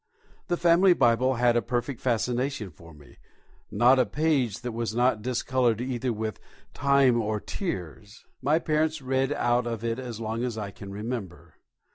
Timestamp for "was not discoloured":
4.71-5.79